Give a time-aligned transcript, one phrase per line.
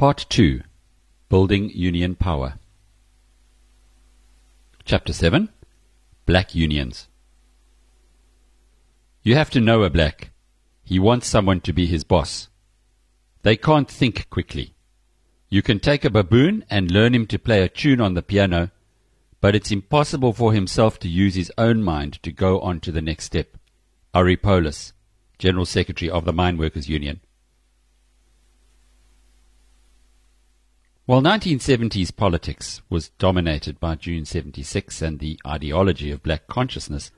[0.00, 0.62] Part 2
[1.28, 2.54] Building Union Power.
[4.86, 5.50] Chapter 7
[6.24, 7.06] Black Unions.
[9.22, 10.30] You have to know a black.
[10.82, 12.48] He wants someone to be his boss.
[13.42, 14.72] They can't think quickly.
[15.50, 18.70] You can take a baboon and learn him to play a tune on the piano,
[19.42, 23.02] but it's impossible for himself to use his own mind to go on to the
[23.02, 23.58] next step.
[24.14, 24.94] Arrie Paulus,
[25.38, 27.20] General Secretary of the Mine Workers Union.
[31.10, 37.10] While 1970s politics was dominated by June 76 and the ideology of black consciousness,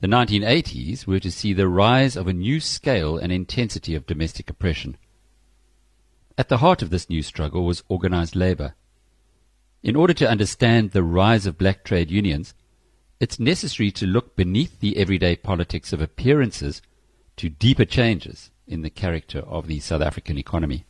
[0.00, 4.48] the 1980s were to see the rise of a new scale and intensity of domestic
[4.50, 4.96] oppression.
[6.38, 8.76] At the heart of this new struggle was organized labor.
[9.82, 12.54] In order to understand the rise of black trade unions,
[13.18, 16.82] it's necessary to look beneath the everyday politics of appearances
[17.38, 20.86] to deeper changes in the character of the South African economy.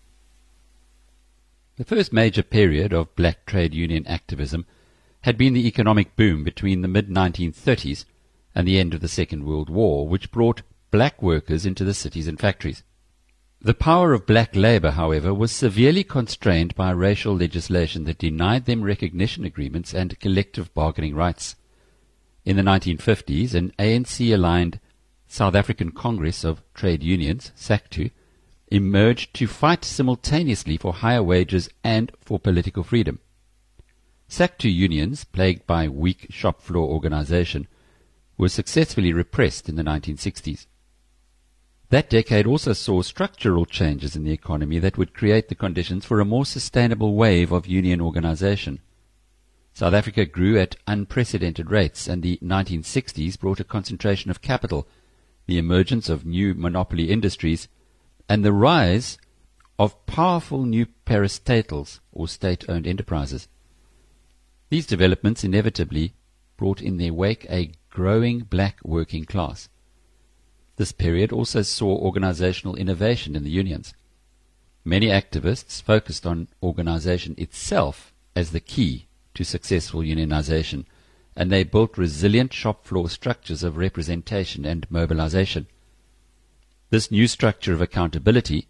[1.77, 4.65] The first major period of black trade union activism
[5.23, 8.05] had been the economic boom between the mid 1930s
[8.55, 12.29] and the end of the Second World War, which brought black workers into the cities
[12.29, 12.85] and factories.
[13.61, 18.85] The power of black labor, however, was severely constrained by racial legislation that denied them
[18.85, 21.57] recognition agreements and collective bargaining rights.
[22.45, 24.79] In the 1950s, an ANC aligned
[25.27, 28.11] South African Congress of Trade Unions, SACTU,
[28.69, 33.21] emerged to fight simultaneously for higher wages and for political freedom.
[34.29, 37.69] SACTU unions, plagued by weak shop floor organization,
[38.37, 40.67] were successfully repressed in the 1960s.
[41.91, 46.19] That decade also saw structural changes in the economy that would create the conditions for
[46.19, 48.81] a more sustainable wave of union organization.
[49.75, 54.89] South Africa grew at unprecedented rates, and the 1960s brought a concentration of capital,
[55.47, 57.69] the emergence of new monopoly industries,
[58.29, 59.19] and the rise
[59.79, 63.49] of powerful new parastatals or state-owned enterprises.
[64.71, 66.15] These developments inevitably
[66.57, 69.69] brought in their wake a growing black working class.
[70.77, 73.95] This period also saw organizational innovation in the unions.
[74.85, 80.85] Many activists focused on organization itself as the key to successful unionization,
[81.37, 85.67] and they built resilient shop floor structures of representation and mobilization.
[86.95, 88.69] This new structure of accountability,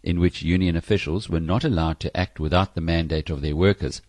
[0.00, 4.00] in which union officials were not allowed to act without the mandate of their workers,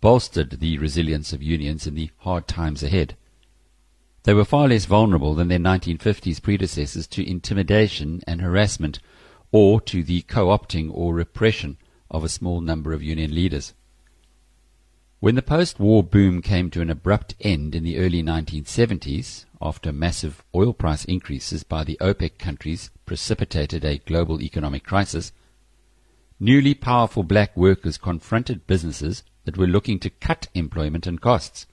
[0.00, 3.16] bolstered the resilience of unions in the hard times ahead.
[4.22, 9.00] They were far less vulnerable than their 1950s predecessors to intimidation and harassment
[9.50, 11.78] or to the co-opting or repression
[12.12, 13.74] of a small number of union leaders.
[15.24, 20.44] When the post-war boom came to an abrupt end in the early 1970s, after massive
[20.54, 25.32] oil price increases by the OPEC countries precipitated a global economic crisis,
[26.38, 31.66] newly powerful black workers confronted businesses that were looking to cut employment and costs.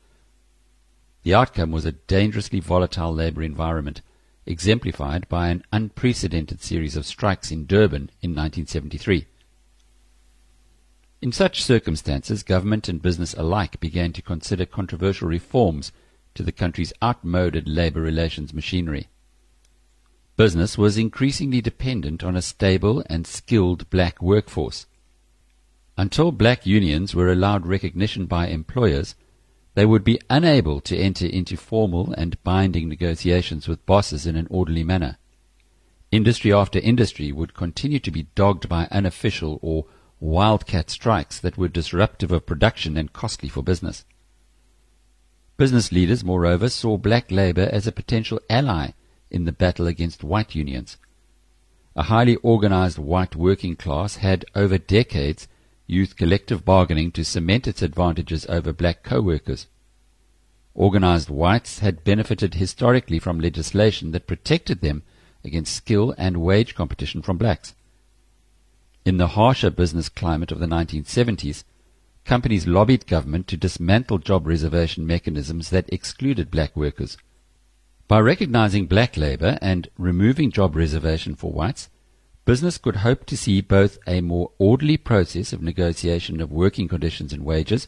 [1.23, 4.01] The outcome was a dangerously volatile labor environment,
[4.45, 9.25] exemplified by an unprecedented series of strikes in Durban in 1973.
[11.21, 15.91] In such circumstances, government and business alike began to consider controversial reforms
[16.33, 19.07] to the country's outmoded labor relations machinery.
[20.35, 24.87] Business was increasingly dependent on a stable and skilled black workforce.
[25.95, 29.13] Until black unions were allowed recognition by employers,
[29.75, 34.47] they would be unable to enter into formal and binding negotiations with bosses in an
[34.49, 35.17] orderly manner.
[36.11, 39.85] Industry after industry would continue to be dogged by unofficial or
[40.21, 44.05] wildcat strikes that were disruptive of production and costly for business.
[45.57, 48.91] Business leaders, moreover, saw black labor as a potential ally
[49.29, 50.97] in the battle against white unions.
[51.95, 55.47] A highly organized white working class had, over decades,
[55.87, 59.67] used collective bargaining to cement its advantages over black co-workers.
[60.73, 65.03] Organized whites had benefited historically from legislation that protected them
[65.43, 67.73] against skill and wage competition from blacks.
[69.03, 71.63] In the harsher business climate of the 1970s,
[72.23, 77.17] companies lobbied government to dismantle job reservation mechanisms that excluded black workers.
[78.07, 81.89] By recognizing black labor and removing job reservation for whites,
[82.45, 87.33] business could hope to see both a more orderly process of negotiation of working conditions
[87.33, 87.87] and wages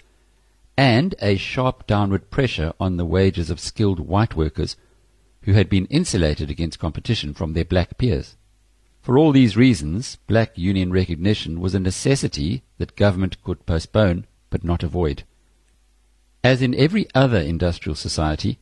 [0.75, 4.75] and a sharp downward pressure on the wages of skilled white workers
[5.43, 8.35] who had been insulated against competition from their black peers.
[9.03, 14.63] For all these reasons, black union recognition was a necessity that government could postpone but
[14.63, 15.23] not avoid.
[16.41, 18.59] As in every other industrial society,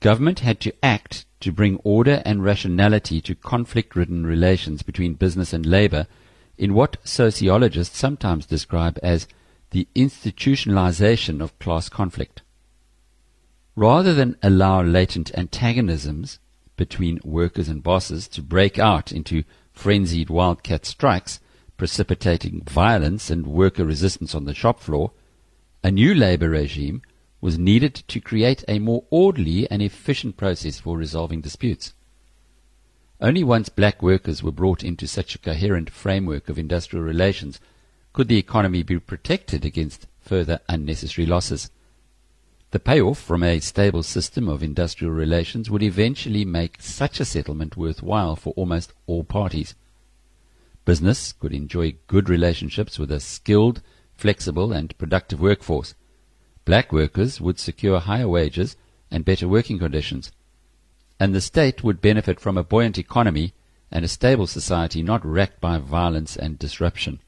[0.00, 5.52] government had to act to bring order and rationality to conflict ridden relations between business
[5.52, 6.06] and labor
[6.56, 9.28] in what sociologists sometimes describe as
[9.72, 12.40] the institutionalization of class conflict.
[13.76, 16.38] Rather than allow latent antagonisms
[16.76, 21.40] between workers and bosses to break out into frenzied wildcat strikes,
[21.76, 25.12] precipitating violence and worker resistance on the shop floor,
[25.82, 27.02] a new labor regime
[27.40, 31.92] was needed to create a more orderly and efficient process for resolving disputes.
[33.20, 37.60] Only once black workers were brought into such a coherent framework of industrial relations
[38.12, 41.70] could the economy be protected against further unnecessary losses.
[42.72, 47.76] The payoff from a stable system of industrial relations would eventually make such a settlement
[47.76, 49.74] worthwhile for almost all parties.
[50.86, 53.82] Business could enjoy good relationships with a skilled,
[54.14, 55.94] flexible, and productive workforce.
[56.64, 58.74] Black workers would secure higher wages
[59.10, 60.32] and better working conditions.
[61.20, 63.52] And the state would benefit from a buoyant economy
[63.90, 67.20] and a stable society not wrecked by violence and disruption.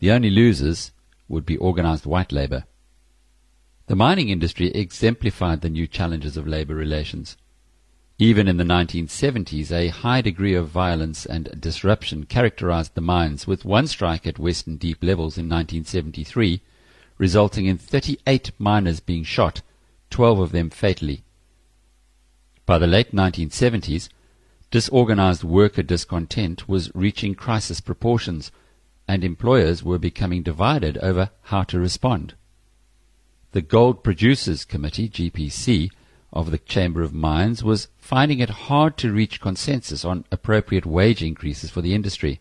[0.00, 0.90] The only losers
[1.28, 2.64] would be organized white labor.
[3.88, 7.36] The mining industry exemplified the new challenges of labor relations.
[8.18, 13.64] Even in the 1970s, a high degree of violence and disruption characterized the mines, with
[13.64, 16.62] one strike at Western Deep levels in 1973,
[17.16, 19.62] resulting in 38 miners being shot,
[20.10, 21.22] 12 of them fatally.
[22.64, 24.08] By the late 1970s,
[24.72, 28.50] disorganized worker discontent was reaching crisis proportions,
[29.06, 32.34] and employers were becoming divided over how to respond.
[33.56, 35.88] The Gold Producers Committee, GPC,
[36.30, 41.22] of the Chamber of Mines was finding it hard to reach consensus on appropriate wage
[41.22, 42.38] increases for the industry.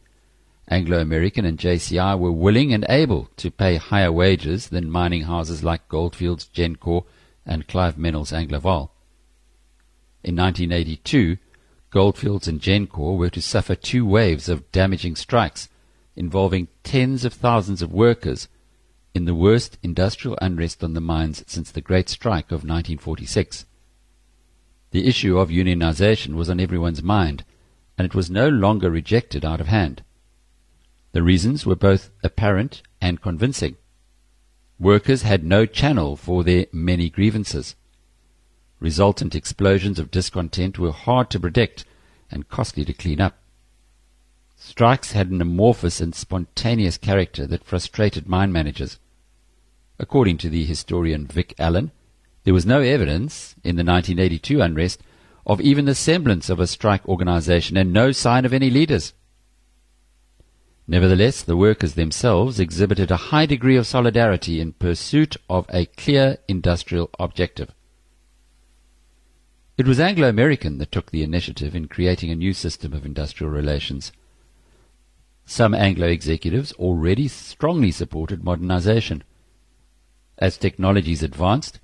[0.67, 5.63] Anglo American and JCI were willing and able to pay higher wages than mining houses
[5.63, 7.05] like Goldfields, Gencor,
[7.45, 8.89] and Clive Menell's Anglovaal.
[10.21, 11.37] In 1982,
[11.91, 15.69] Goldfields and Gencor were to suffer two waves of damaging strikes
[16.17, 18.49] involving tens of thousands of workers
[19.15, 23.65] in the worst industrial unrest on the mines since the Great Strike of 1946.
[24.91, 27.45] The issue of unionization was on everyone's mind,
[27.97, 30.03] and it was no longer rejected out of hand.
[31.13, 33.77] The reasons were both apparent and convincing.
[34.77, 37.75] Workers had no channel for their many grievances.
[38.81, 41.85] Resultant explosions of discontent were hard to predict
[42.29, 43.37] and costly to clean up.
[44.57, 48.99] Strikes had an amorphous and spontaneous character that frustrated mine managers.
[49.97, 51.91] According to the historian Vic Allen,
[52.43, 55.01] there was no evidence in the 1982 unrest
[55.45, 59.13] of even the semblance of a strike organization and no sign of any leaders.
[60.87, 66.37] Nevertheless, the workers themselves exhibited a high degree of solidarity in pursuit of a clear
[66.47, 67.73] industrial objective.
[69.77, 73.51] It was Anglo American that took the initiative in creating a new system of industrial
[73.51, 74.11] relations.
[75.45, 79.23] Some Anglo executives already strongly supported modernization.
[80.37, 81.79] As technologies advanced,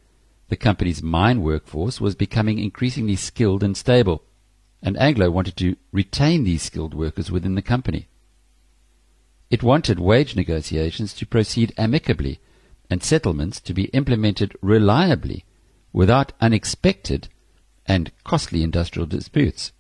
[0.50, 4.24] the company's mine workforce was becoming increasingly skilled and stable,
[4.82, 8.08] and Anglo wanted to retain these skilled workers within the company.
[9.50, 12.40] It wanted wage negotiations to proceed amicably
[12.90, 15.46] and settlements to be implemented reliably
[15.94, 17.30] without unexpected
[17.86, 19.72] and costly industrial disputes.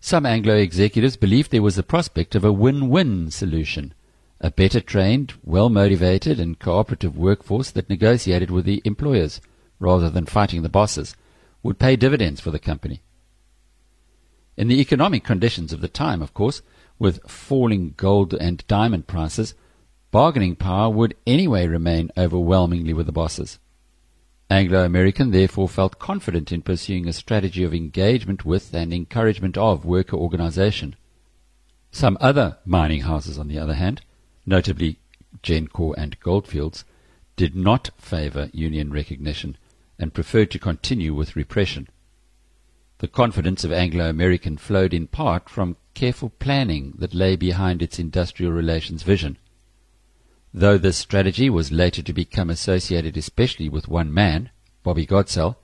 [0.00, 3.94] Some Anglo executives believed there was the prospect of a win-win solution
[4.44, 9.40] a better trained, well motivated, and cooperative workforce that negotiated with the employers
[9.80, 11.16] rather than fighting the bosses
[11.62, 13.00] would pay dividends for the company.
[14.54, 16.60] In the economic conditions of the time, of course,
[16.98, 19.54] with falling gold and diamond prices,
[20.10, 23.58] bargaining power would anyway remain overwhelmingly with the bosses.
[24.50, 29.86] Anglo American therefore felt confident in pursuing a strategy of engagement with and encouragement of
[29.86, 30.96] worker organization.
[31.90, 34.02] Some other mining houses, on the other hand,
[34.46, 34.98] notably
[35.42, 36.84] Gencor and Goldfields,
[37.36, 39.56] did not favor union recognition
[39.98, 41.88] and preferred to continue with repression.
[42.98, 47.98] The confidence of Anglo American flowed in part from careful planning that lay behind its
[47.98, 49.38] industrial relations vision.
[50.52, 54.50] Though this strategy was later to become associated especially with one man,
[54.82, 55.56] Bobby Godsell,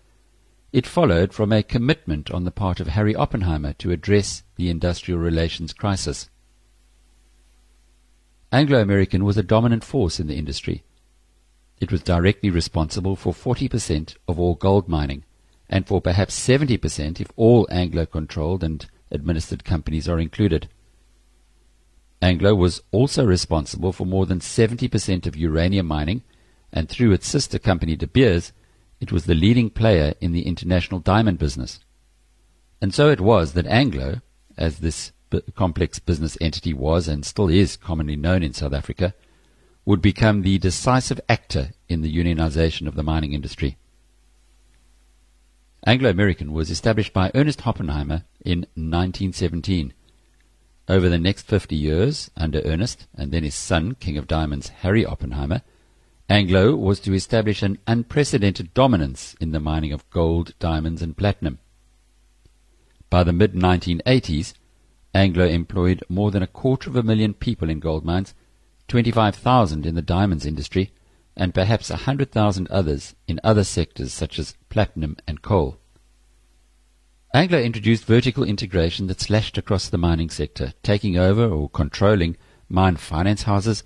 [0.72, 5.18] it followed from a commitment on the part of Harry Oppenheimer to address the industrial
[5.18, 6.29] relations crisis.
[8.52, 10.82] Anglo American was a dominant force in the industry.
[11.80, 15.24] It was directly responsible for 40% of all gold mining,
[15.68, 20.68] and for perhaps 70% if all Anglo controlled and administered companies are included.
[22.20, 26.22] Anglo was also responsible for more than 70% of uranium mining,
[26.72, 28.52] and through its sister company De Beers,
[29.00, 31.80] it was the leading player in the international diamond business.
[32.82, 34.20] And so it was that Anglo,
[34.58, 35.12] as this
[35.54, 39.14] complex business entity was and still is commonly known in South Africa,
[39.84, 43.76] would become the decisive actor in the unionization of the mining industry.
[45.86, 49.94] Anglo American was established by Ernest Oppenheimer in 1917.
[50.88, 55.06] Over the next 50 years, under Ernest and then his son, King of Diamonds Harry
[55.06, 55.62] Oppenheimer,
[56.28, 61.58] Anglo was to establish an unprecedented dominance in the mining of gold, diamonds, and platinum.
[63.08, 64.52] By the mid 1980s,
[65.14, 68.34] Anglo employed more than a quarter of a million people in gold mines,
[68.88, 70.92] 25,000 in the diamonds industry,
[71.36, 75.78] and perhaps a 100,000 others in other sectors such as platinum and coal.
[77.32, 82.36] Anglo introduced vertical integration that slashed across the mining sector, taking over or controlling
[82.68, 83.84] mine finance houses,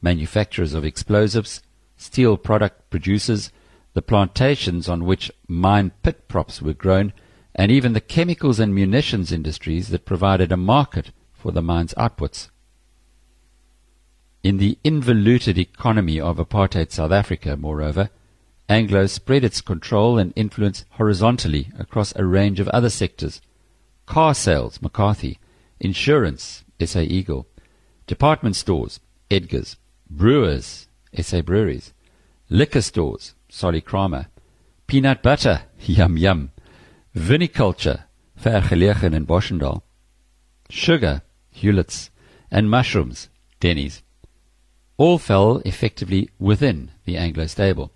[0.00, 1.62] manufacturers of explosives,
[1.96, 3.50] steel product producers,
[3.92, 7.12] the plantations on which mine pit props were grown,
[7.56, 12.50] and even the chemicals and munitions industries that provided a market for the mine's outputs.
[14.44, 18.10] In the involuted economy of apartheid South Africa, moreover,
[18.68, 23.40] Anglo spread its control and influence horizontally across a range of other sectors.
[24.04, 25.38] Car sales, McCarthy,
[25.80, 27.46] insurance, SA Eagle,
[28.06, 29.76] department stores, Edgar's,
[30.10, 31.94] brewers, SA Breweries,
[32.50, 34.26] liquor stores, Solly Kramer,
[34.86, 36.50] peanut butter, Yum Yum,
[37.16, 38.04] viniculture,
[38.38, 39.82] Vergelegen in Boschendal,
[40.68, 42.10] sugar, Hulett's,
[42.50, 44.02] and mushrooms, Denny's.
[44.98, 47.90] All fell effectively within the Anglo stable.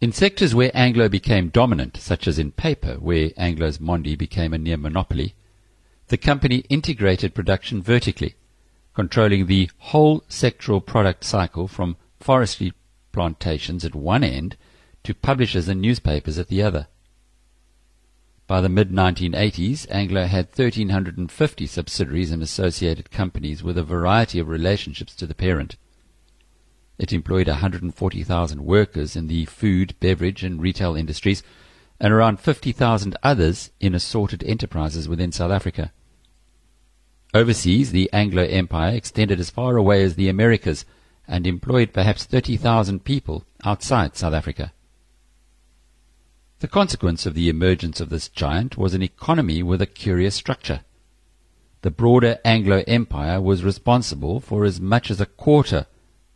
[0.00, 4.58] In sectors where Anglo became dominant, such as in paper, where Anglo's Mondi became a
[4.58, 5.34] near monopoly,
[6.08, 8.34] the company integrated production vertically,
[8.94, 12.72] controlling the whole sectoral product cycle from forestry
[13.12, 14.56] plantations at one end
[15.04, 16.86] to publishers and newspapers at the other.
[18.50, 24.48] By the mid 1980s, Anglo had 1,350 subsidiaries and associated companies with a variety of
[24.48, 25.76] relationships to the parent.
[26.98, 31.44] It employed 140,000 workers in the food, beverage, and retail industries,
[32.00, 35.92] and around 50,000 others in assorted enterprises within South Africa.
[37.32, 40.84] Overseas, the Anglo Empire extended as far away as the Americas
[41.28, 44.72] and employed perhaps 30,000 people outside South Africa.
[46.60, 50.82] The consequence of the emergence of this giant was an economy with a curious structure.
[51.80, 55.86] The broader Anglo Empire was responsible for as much as a quarter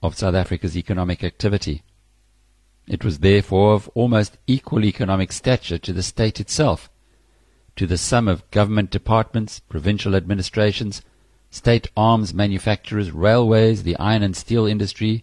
[0.03, 1.83] of South Africa's economic activity.
[2.89, 6.89] It was therefore of almost equal economic stature to the state itself,
[7.77, 11.03] to the sum of government departments, provincial administrations,
[11.51, 15.23] state arms manufacturers, railways, the iron and steel industry,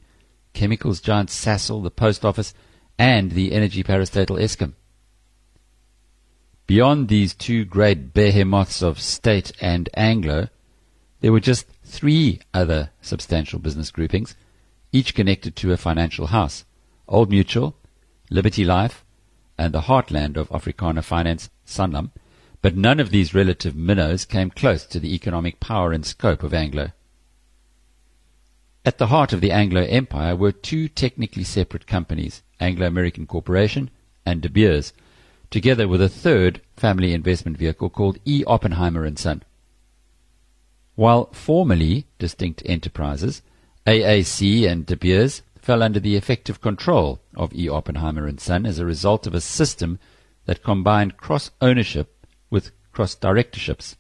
[0.54, 2.54] chemicals giant Sasol, the post office,
[3.00, 4.74] and the energy parastatal Eskom.
[6.72, 10.48] Beyond these two great behemoths of state and Anglo,
[11.20, 14.38] there were just three other substantial business groupings–
[14.94, 16.64] each connected to a financial house
[17.10, 17.76] Old Mutual,
[18.30, 19.04] Liberty Life,
[19.58, 22.12] and the heartland of Afrikaner finance, Sanlam,
[22.62, 26.54] but none of these relative minnows came close to the economic power and scope of
[26.54, 26.94] Anglo.
[28.86, 33.90] At the heart of the Anglo Empire were two technically separate companies, Anglo American Corporation
[34.26, 34.94] and De Beers,
[35.52, 38.44] together with a third family investment vehicle called E.
[38.48, 39.44] Oppenheimer and Son.
[40.96, 43.42] While formally distinct enterprises,
[43.86, 47.70] AAC and De Beers fell under the effective control of E.
[47.70, 50.00] Oppenheimer and Son as a result of a system
[50.46, 53.96] that combined cross-ownership with cross-directorships.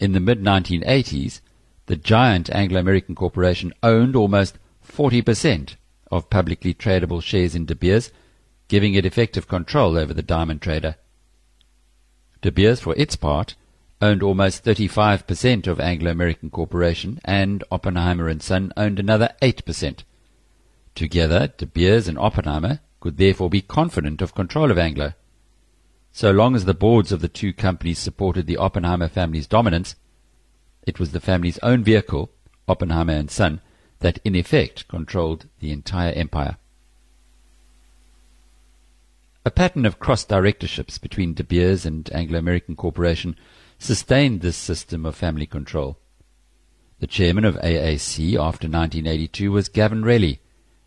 [0.00, 1.40] In the mid-1980s,
[1.86, 5.76] the giant Anglo-American corporation owned almost 40%
[6.10, 8.10] of publicly tradable shares in De Beers,
[8.68, 10.96] giving it effective control over the diamond trader.
[12.42, 13.54] De Beers, for its part,
[14.00, 20.04] owned almost 35% of Anglo-American Corporation, and Oppenheimer and Son owned another 8%.
[20.94, 25.14] Together, De Beers and Oppenheimer could therefore be confident of control of Anglo.
[26.12, 29.96] So long as the boards of the two companies supported the Oppenheimer family's dominance,
[30.86, 32.30] it was the family's own vehicle,
[32.68, 33.60] Oppenheimer and Son,
[34.00, 36.58] that in effect controlled the entire empire.
[39.46, 43.36] A pattern of cross directorships between De Beers and Anglo American Corporation
[43.78, 45.98] sustained this system of family control.
[47.00, 50.38] The chairman of AAC after 1982 was Gavin Relly,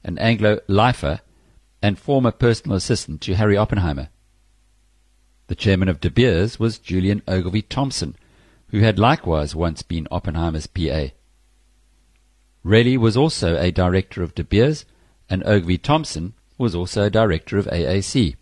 [0.03, 1.19] an Anglo lifer
[1.83, 4.09] and former personal assistant to Harry Oppenheimer.
[5.47, 8.15] The chairman of De Beers was Julian Ogilvy Thompson,
[8.69, 11.09] who had likewise once been Oppenheimer's PA.
[12.65, 14.83] Relly was also a director of De Beers,
[15.29, 18.35] and Ogilvy Thompson was also a director of AAC.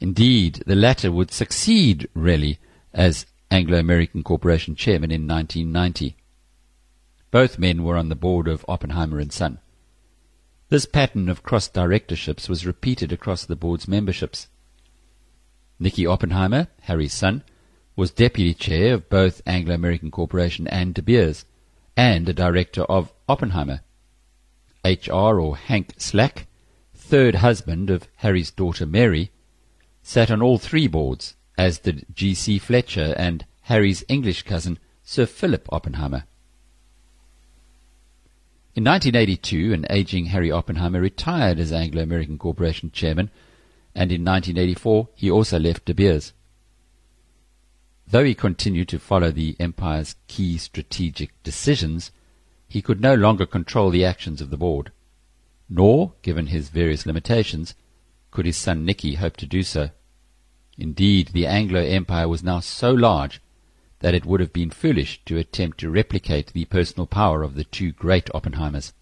[0.00, 2.58] Indeed, the latter would succeed Relly
[2.92, 6.16] as Anglo American Corporation chairman in 1990.
[7.30, 9.58] Both men were on the board of Oppenheimer and Son.
[10.68, 14.48] This pattern of cross directorships was repeated across the board's memberships.
[15.78, 17.42] Nicky Oppenheimer, Harry's son,
[17.96, 21.44] was deputy chair of both Anglo American Corporation and De Beers,
[21.96, 23.80] and a director of Oppenheimer.
[24.84, 25.40] H.R.
[25.40, 26.46] or Hank Slack,
[26.94, 29.30] third husband of Harry's daughter Mary,
[30.08, 32.58] sat on all three boards, as did G.C.
[32.58, 36.24] Fletcher and Harry's English cousin Sir Philip Oppenheimer.
[38.74, 43.30] In 1982, an aging Harry Oppenheimer retired as Anglo American Corporation chairman,
[43.94, 46.32] and in 1984 he also left De Beers.
[48.06, 52.12] Though he continued to follow the empire's key strategic decisions,
[52.66, 54.90] he could no longer control the actions of the board.
[55.68, 57.74] Nor, given his various limitations,
[58.38, 59.90] could his son Nicky hope to do so.
[60.76, 63.42] Indeed, the Anglo Empire was now so large
[63.98, 67.64] that it would have been foolish to attempt to replicate the personal power of the
[67.64, 68.92] two great Oppenheimers.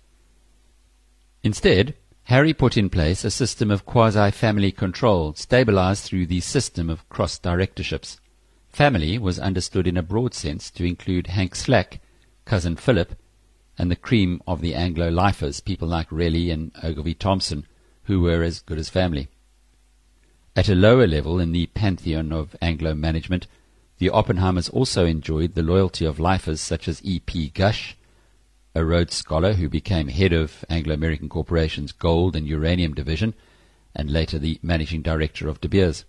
[1.43, 7.07] Instead, Harry put in place a system of quasi-family control stabilized through the system of
[7.11, 8.19] cross-directorships.
[8.71, 12.01] Family was understood in a broad sense to include Hank Slack,
[12.47, 13.15] cousin Philip,
[13.77, 17.67] and the cream of the Anglo lifers, people like Relly and Ogilvy Thompson,
[18.07, 19.29] who were as good as family.
[20.57, 23.47] At a lower level in the pantheon of Anglo management,
[23.99, 27.21] the Oppenheimers also enjoyed the loyalty of lifers such as E.
[27.21, 27.51] P.
[27.51, 27.97] Gush,
[28.75, 33.35] a Rhodes Scholar who became head of Anglo American Corporation's gold and uranium division,
[33.95, 36.05] and later the managing director of De Beers.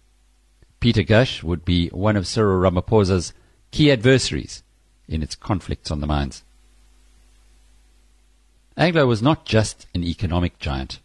[0.79, 3.33] Peter Gush would be one of Cyril Ramaphosa's
[3.71, 4.63] key adversaries
[5.07, 6.43] in its conflicts on the mines.
[8.75, 10.99] Anglo was not just an economic giant.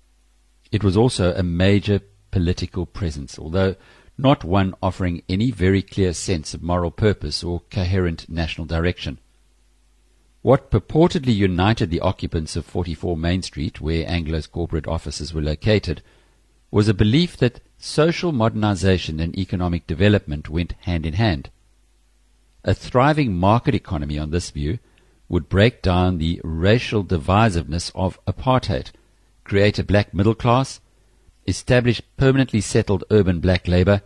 [0.72, 2.00] It was also a major
[2.30, 3.76] political presence, although
[4.16, 9.18] not one offering any very clear sense of moral purpose or coherent national direction.
[10.40, 16.02] What purportedly united the occupants of 44 Main Street, where Anglo's corporate offices were located,
[16.70, 21.50] was a belief that social modernization and economic development went hand in hand.
[22.64, 24.78] A thriving market economy on this view
[25.28, 28.90] would break down the racial divisiveness of apartheid,
[29.52, 30.80] create a black middle class,
[31.46, 34.00] establish permanently settled urban black labor,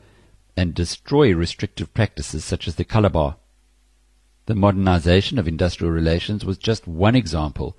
[0.57, 3.37] and destroy restrictive practices such as the color bar.
[4.47, 7.77] The modernization of industrial relations was just one example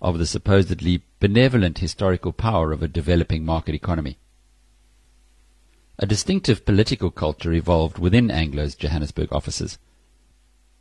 [0.00, 4.16] of the supposedly benevolent historical power of a developing market economy.
[5.98, 9.76] A distinctive political culture evolved within Anglo's Johannesburg offices.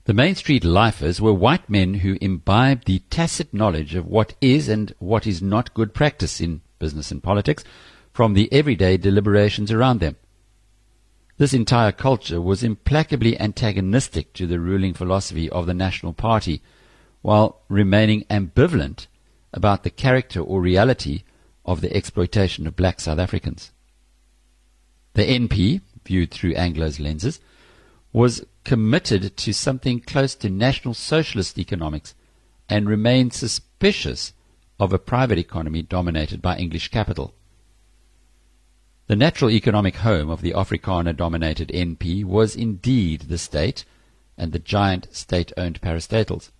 [0.10, 4.68] The Main Street lifers were white men who imbibed the tacit knowledge of what is
[4.68, 7.64] and what is not good practice in business and politics
[8.12, 10.16] from the everyday deliberations around them.
[11.38, 16.64] This entire culture was implacably antagonistic to the ruling philosophy of the National Party,
[17.22, 19.06] while remaining ambivalent
[19.54, 21.22] about the character or reality
[21.66, 23.72] of the exploitation of black South Africans.
[25.14, 27.40] The NP, viewed through Anglo's lenses,
[28.12, 32.16] was committed to something close to National Socialist economics
[32.68, 34.34] and remained suspicious
[34.80, 37.34] of a private economy dominated by English capital.
[39.08, 43.84] The natural economic home of the Afrikaner dominated NP was indeed the state
[44.38, 46.52] and the giant state owned parastatals.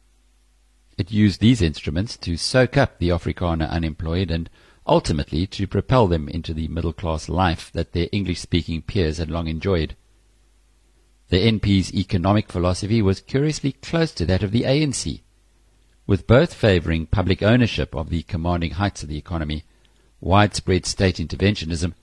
[0.98, 4.50] It used these instruments to soak up the Afrikaner unemployed and
[4.86, 9.30] ultimately to propel them into the middle class life that their English speaking peers had
[9.30, 9.96] long enjoyed.
[11.30, 15.22] The NP's economic philosophy was curiously close to that of the ANC,
[16.08, 19.64] with both favoring public ownership of the commanding heights of the economy,
[20.20, 21.94] widespread state interventionism,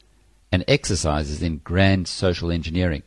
[0.52, 3.02] and exercises in grand social engineering.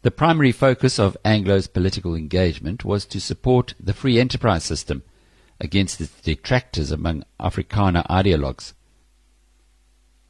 [0.00, 5.02] The primary focus of Anglo's political engagement was to support the free enterprise system
[5.60, 8.72] against its detractors among Afrikaner ideologues.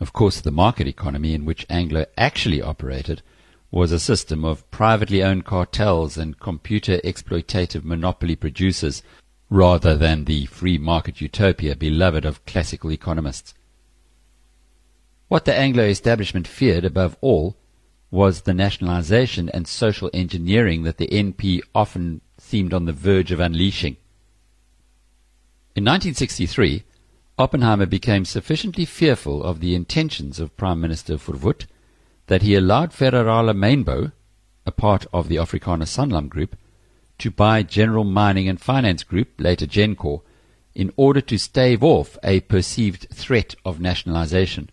[0.01, 3.23] Of course, the market economy in which Anglo actually operated
[3.71, 9.03] was a system of privately owned cartels and computer exploitative monopoly producers
[9.51, 13.55] rather than the free market utopia beloved of classical economists.
[15.29, 17.57] What the Anglo establishment feared above all
[18.11, 23.41] was the nationalization and social engineering that the NP often seemed on the verge of
[23.41, 23.99] unleashing.
[25.77, 26.85] In 1963,
[27.39, 31.67] Oppenheimer became sufficiently fearful of the intentions of Prime Minister Verwoerd
[32.29, 34.13] that he allowed Federale Mynbou,
[34.65, 36.57] a part of the Afrikaner Sanlam Group,
[37.19, 40.23] to buy General Mining and Finance Group, later Gencor,
[40.75, 44.71] in order to stave off a perceived threat of nationalization.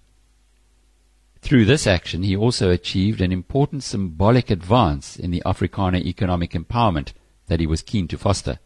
[1.41, 7.13] Through this action, he also achieved an important symbolic advance in the Afrikaner economic empowerment
[7.47, 8.59] that he was keen to foster.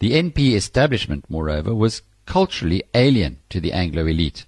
[0.00, 4.44] The NP establishment, moreover, was culturally alien to the Anglo elite.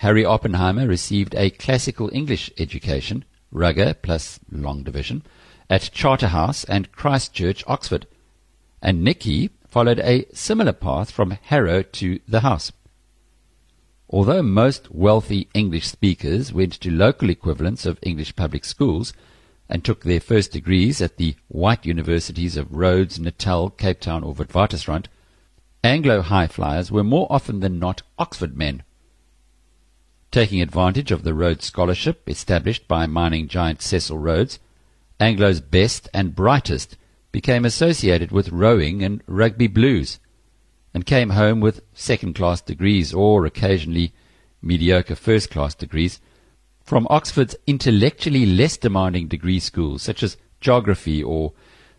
[0.00, 5.22] Harry Oppenheimer received a classical English education, Rugger plus long division,
[5.68, 8.06] at Charterhouse and Christ Church, Oxford,
[8.80, 12.72] and Nicky followed a similar path from Harrow to the House.
[14.08, 19.12] Although most wealthy English speakers went to local equivalents of English public schools
[19.68, 24.34] and took their first degrees at the white universities of Rhodes, Natal, Cape Town, or
[24.34, 25.08] Witwatersrand,
[25.84, 28.82] Anglo high flyers were more often than not Oxford men.
[30.30, 34.60] Taking advantage of the Rhodes Scholarship established by mining giant Cecil Rhodes,
[35.18, 36.96] Anglo's best and brightest
[37.32, 40.20] became associated with rowing and rugby blues
[40.94, 44.12] and came home with second class degrees or occasionally
[44.62, 46.20] mediocre first class degrees
[46.80, 51.54] from Oxford's intellectually less demanding degree schools such as geography or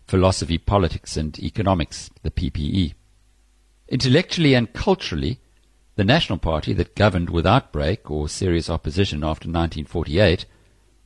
[0.06, 2.94] philosophy, politics and economics, the PPE.
[3.88, 5.38] Intellectually and culturally,
[6.02, 10.46] the National Party that governed without break or serious opposition after 1948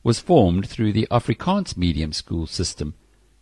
[0.01, 2.95] was formed through the Afrikaans medium school system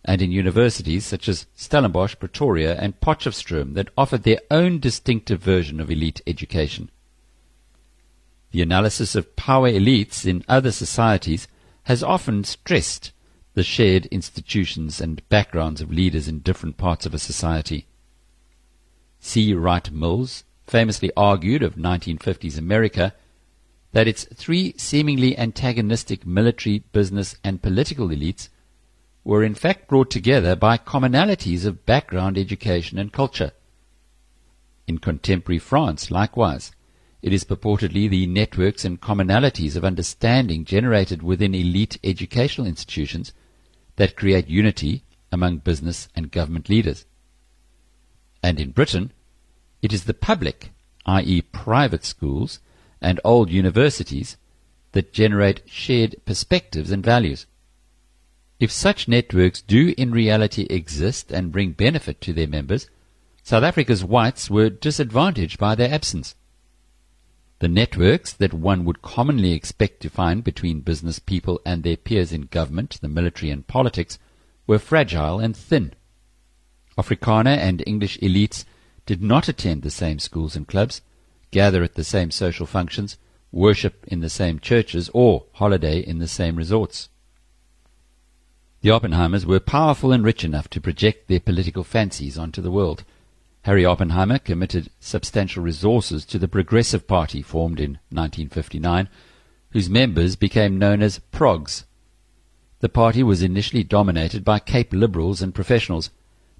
[0.04, 5.80] and in universities such as Stellenbosch, Pretoria, and Potchefstroom that offered their own distinctive version
[5.80, 6.92] of elite education.
[8.52, 11.48] The analysis of power elites in other societies
[11.84, 13.14] has often stressed
[13.54, 17.88] the shared institutions and backgrounds of leaders in different parts of a society.
[19.22, 19.54] C.
[19.54, 23.14] Wright Mills famously argued of 1950s America
[23.92, 28.50] that its three seemingly antagonistic military, business, and political elites
[29.24, 33.52] were in fact brought together by commonalities of background, education, and culture.
[34.88, 36.72] In contemporary France, likewise,
[37.22, 43.34] it is purportedly the networks and commonalities of understanding generated within elite educational institutions
[43.96, 47.06] that create unity among business and government leaders.
[48.44, 49.12] And in Britain,
[49.86, 50.72] it is the public,
[51.06, 52.58] i.e., private schools
[53.00, 54.36] and old universities,
[54.94, 57.46] that generate shared perspectives and values.
[58.60, 62.90] If such networks do in reality exist and bring benefit to their members,
[63.44, 66.34] South Africa's whites were disadvantaged by their absence.
[67.60, 72.34] The networks that one would commonly expect to find between business people and their peers
[72.34, 74.18] in government, the military, and politics
[74.66, 75.94] were fragile and thin.
[76.98, 78.66] Afrikaner and English elites
[79.06, 81.02] did not attend the same schools and clubs,
[81.52, 83.18] gather at the same social functions,
[83.52, 87.10] worship in the same churches, or holiday in the same resorts.
[88.82, 93.04] The Oppenheimers were powerful and rich enough to project their political fancies onto the world.
[93.64, 99.10] Harry Oppenheimer committed substantial resources to the Progressive Party formed in 1959,
[99.72, 101.86] whose members became known as PROGs.
[102.82, 106.12] The party was initially dominated by Cape liberals and professionals,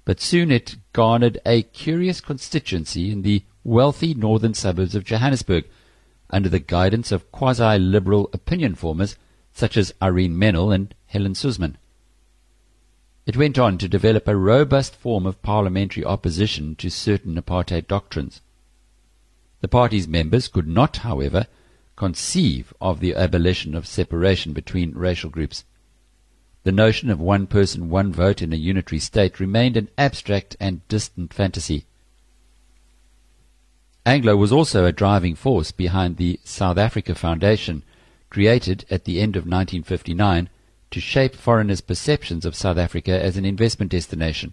[0.06, 5.64] but soon it garnered a curious constituency in the wealthy northern suburbs of Johannesburg,
[6.30, 9.16] under the guidance of quasi-liberal opinion formers
[9.52, 11.76] such as Irene Menell and Helen Suzman.
[13.26, 18.40] It went on to develop a robust form of parliamentary opposition to certain apartheid doctrines.
[19.60, 21.46] The party's members could not, however,
[21.96, 25.64] conceive of the abolition of separation between racial groups.
[26.66, 30.80] The notion of one person, one vote in a unitary state remained an abstract and
[30.88, 31.84] distant fantasy.
[34.04, 37.84] Anglo was also a driving force behind the South Africa Foundation,
[38.30, 40.48] created at the end of 1959
[40.90, 44.52] to shape foreigners' perceptions of South Africa as an investment destination.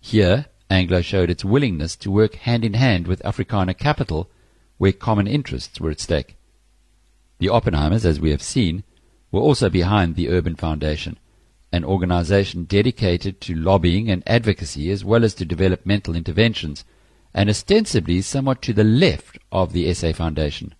[0.00, 4.30] Here, Anglo showed its willingness to work hand in hand with Afrikaner capital
[4.78, 6.36] where common interests were at stake.
[7.40, 8.84] The Oppenheimers, as we have seen,
[9.32, 11.18] were also behind the Urban Foundation,
[11.72, 16.84] an organization dedicated to lobbying and advocacy as well as to developmental interventions,
[17.34, 20.74] and ostensibly somewhat to the left of the SA Foundation.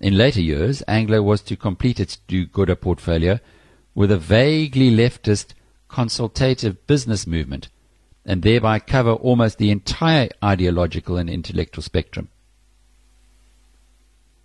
[0.00, 3.40] In later years, Anglo was to complete its do-gooder portfolio
[3.94, 5.52] with a vaguely leftist
[5.88, 7.68] consultative business movement
[8.24, 12.28] and thereby cover almost the entire ideological and intellectual spectrum.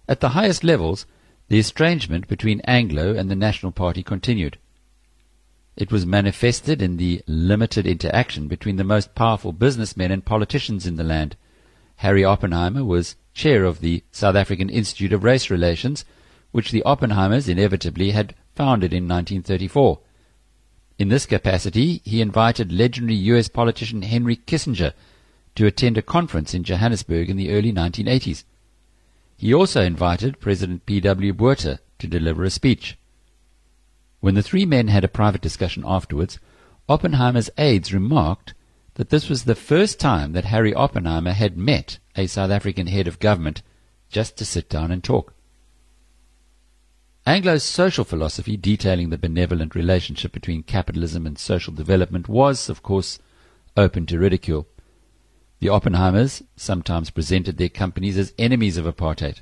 [0.09, 1.05] At the highest levels,
[1.49, 4.57] the estrangement between Anglo and the National Party continued.
[5.77, 10.95] It was manifested in the limited interaction between the most powerful businessmen and politicians in
[10.95, 11.35] the land.
[11.97, 16.03] Harry Oppenheimer was chair of the South African Institute of Race Relations,
[16.51, 19.99] which the Oppenheimers inevitably had founded in 1934.
[20.97, 23.47] In this capacity, he invited legendary U.S.
[23.47, 24.93] politician Henry Kissinger
[25.55, 28.43] to attend a conference in Johannesburg in the early 1980s.
[29.37, 31.31] He also invited President P.W.
[31.33, 32.97] Botha to deliver a speech.
[34.19, 36.39] When the three men had a private discussion afterwards,
[36.89, 38.55] Oppenheimer's aides remarked
[38.95, 43.07] that this was the first time that Harry Oppenheimer had met a South African head
[43.07, 43.61] of government
[44.09, 45.35] just to sit down and talk.
[47.27, 53.19] Anglo's social philosophy, detailing the benevolent relationship between capitalism and social development, was, of course,
[53.75, 54.65] open to ridicule.
[55.59, 59.41] The Oppenheimers sometimes presented their companies as enemies of apartheid.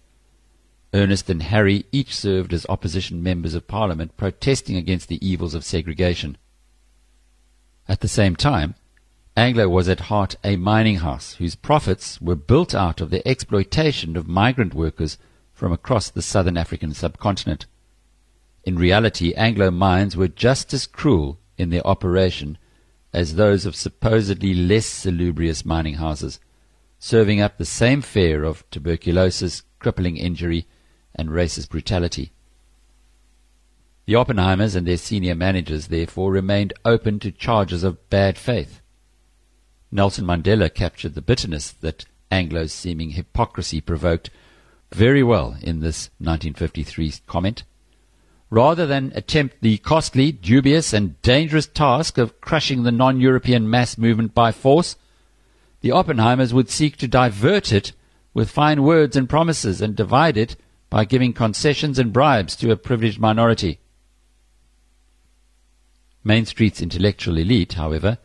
[0.93, 5.65] Ernest and Harry each served as opposition members of parliament protesting against the evils of
[5.65, 6.37] segregation.
[7.87, 8.75] At the same time,
[9.35, 14.15] Anglo was at heart a mining house whose profits were built out of the exploitation
[14.15, 15.17] of migrant workers
[15.51, 17.65] from across the southern African subcontinent.
[18.63, 22.57] In reality, Anglo mines were just as cruel in their operation
[23.15, 26.37] as those of supposedly less salubrious mining houses,
[26.99, 30.67] serving up the same fare of tuberculosis, crippling injury,
[31.15, 32.33] and racist brutality.
[34.05, 38.81] The Oppenheimers and their senior managers, therefore, remained open to charges of bad faith.
[39.93, 44.29] Nelson Mandela captured the bitterness that Anglo's seeming hypocrisy provoked
[44.91, 47.63] very well in this 1953 comment.
[48.49, 53.97] Rather than attempt the costly, dubious, and dangerous task of crushing the non European mass
[53.97, 54.95] movement by force,
[55.81, 57.91] the Oppenheimers would seek to divert it
[58.33, 60.55] with fine words and promises and divide it
[60.89, 63.79] by giving concessions and bribes to a privileged minority.
[66.23, 68.17] Main Street's intellectual elite, however,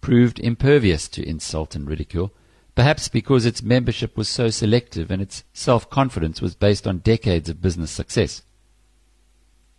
[0.00, 2.32] proved impervious to insult and ridicule,
[2.74, 7.62] perhaps because its membership was so selective and its self-confidence was based on decades of
[7.62, 8.42] business success.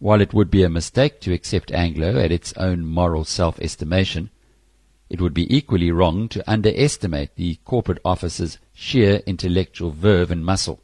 [0.05, 4.29] While it would be a mistake to accept Anglo at its own moral self-estimation,
[5.09, 10.79] it would be equally wrong to underestimate the corporate officer's sheer intellectual verve and muscle.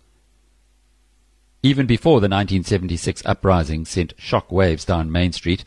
[1.62, 5.66] Even before the 1976 uprising sent shock waves down Main Street,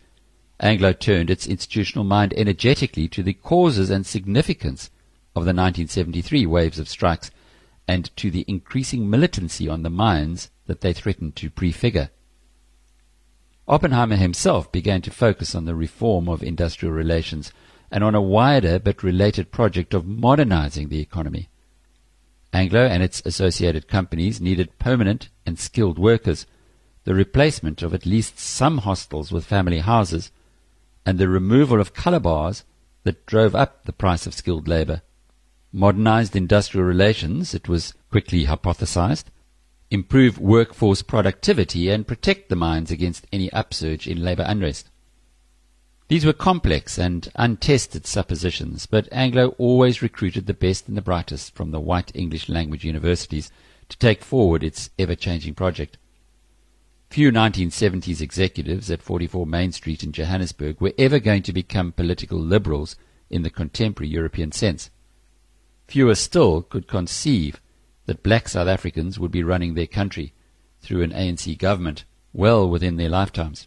[0.59, 4.91] Anglo turned its institutional mind energetically to the causes and significance
[5.37, 7.31] of the 1973 waves of strikes
[7.87, 12.11] and to the increasing militancy on the mines that they threatened to prefigure.
[13.67, 17.51] Oppenheimer himself began to focus on the reform of industrial relations
[17.91, 21.49] and on a wider but related project of modernizing the economy.
[22.53, 26.47] Anglo and its associated companies needed permanent and skilled workers,
[27.05, 30.31] the replacement of at least some hostels with family houses,
[31.07, 32.65] and the removal of color bars
[33.05, 35.03] that drove up the price of skilled labor.
[35.73, 39.25] Modernized industrial relations, it was quickly hypothesized,
[39.95, 44.91] improve workforce productivity and protect the mines against any upsurge in labor unrest.
[46.09, 51.55] These were complex and untested suppositions, but Anglo always recruited the best and the brightest
[51.55, 53.51] from the white English language universities
[53.89, 55.97] to take forward its ever changing project.
[57.09, 62.39] Few 1970s executives at 44 Main Street in Johannesburg were ever going to become political
[62.39, 62.97] liberals
[63.31, 64.91] in the contemporary European sense.
[65.87, 67.61] Fewer still could conceive
[68.07, 70.33] that black South Africans would be running their country
[70.81, 73.67] through an ANC government well within their lifetimes.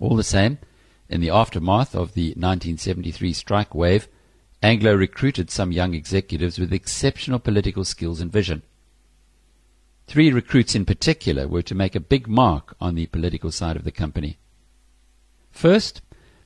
[0.00, 0.58] All the same,
[1.08, 4.08] in the aftermath of the 1973 strike wave,
[4.62, 8.62] Anglo recruited some young executives with exceptional political skills and vision.
[10.06, 13.84] Three recruits in particular were to make a big mark on the political side of
[13.84, 14.38] the company.
[15.50, 16.02] First,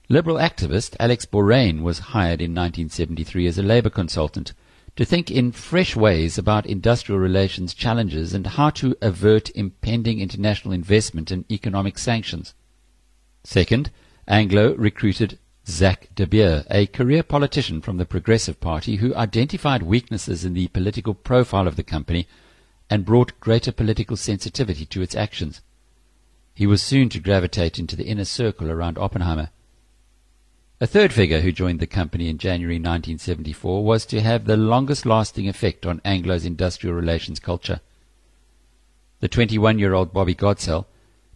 [0.08, 4.52] liberal activist Alex Boraine was hired in 1973 as a labor consultant
[4.96, 10.72] to think in fresh ways about industrial relations challenges and how to avert impending international
[10.72, 12.54] investment and economic sanctions.
[13.42, 13.90] Second,
[14.28, 20.44] Anglo recruited Zach de Beer, a career politician from the Progressive Party who identified weaknesses
[20.44, 22.28] in the political profile of the company
[22.88, 25.61] and brought greater political sensitivity to its actions.
[26.54, 29.50] He was soon to gravitate into the inner circle around Oppenheimer.
[30.80, 35.06] A third figure who joined the company in January 1974 was to have the longest
[35.06, 37.80] lasting effect on Anglo's industrial relations culture.
[39.20, 40.87] The 21 year old Bobby Godsell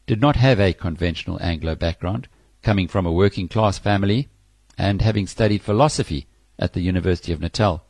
[0.08, 2.26] did not have a conventional Anglo background,
[2.62, 4.28] coming from a working class family
[4.76, 6.26] and having studied philosophy
[6.58, 7.84] at the University of Natal.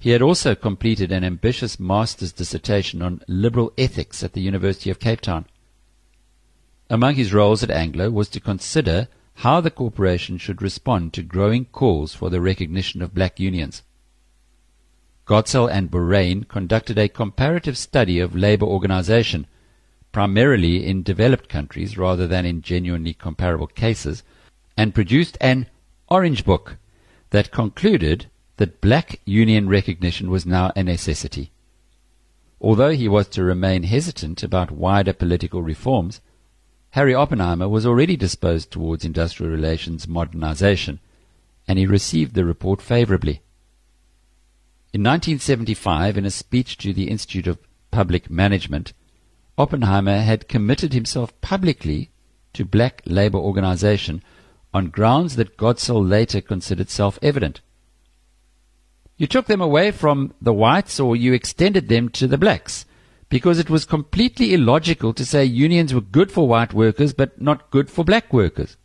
[0.00, 4.98] He had also completed an ambitious master's dissertation on liberal ethics at the University of
[4.98, 5.46] Cape Town.
[6.90, 9.06] Among his roles at Anglo was to consider
[9.42, 13.82] how the corporation should respond to growing calls for the recognition of black unions.
[15.26, 19.46] Godsell and Boraine conducted a comparative study of labor organization,
[20.10, 24.24] primarily in developed countries rather than in genuinely comparable cases,
[24.76, 25.66] and produced an
[26.08, 26.76] Orange Book
[27.30, 31.52] that concluded that black union recognition was now a necessity.
[32.60, 36.20] Although he was to remain hesitant about wider political reforms,
[36.92, 41.00] Harry Oppenheimer was already disposed towards industrial relations modernization,
[41.66, 43.42] and he received the report favorably.
[44.94, 47.58] In 1975, in a speech to the Institute of
[47.90, 48.94] Public Management,
[49.58, 52.10] Oppenheimer had committed himself publicly
[52.54, 54.22] to black labor organization
[54.72, 57.60] on grounds that Godsell later considered self-evident.
[59.18, 62.86] You took them away from the whites or you extended them to the blacks
[63.28, 67.70] because it was completely illogical to say unions were good for white workers but not
[67.70, 68.76] good for black workers.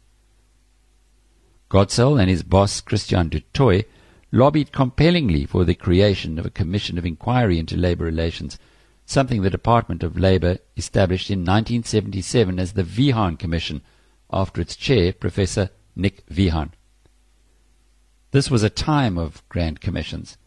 [1.69, 3.85] Godsell and his boss Christian du Toit
[4.31, 8.59] lobbied compellingly for the creation of a commission of inquiry into labor relations,
[9.05, 13.81] something the Department of Labor established in 1977 as the Wiehahn Commission
[14.31, 16.71] after its chair, Professor Nick Wiehahn.
[18.31, 20.37] This was a time of grand commissions.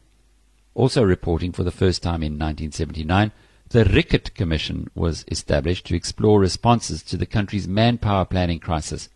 [0.74, 3.30] Also reporting for the first time in 1979
[3.70, 9.08] the Riekert Commission was established to explore responses to the country's manpower planning crisis.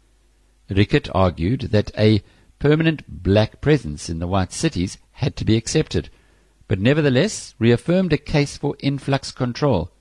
[0.69, 2.23] Riekert argued that a
[2.59, 6.11] permanent black presence in the white cities had to be accepted,
[6.67, 9.93] but nevertheless reaffirmed a case for influx control.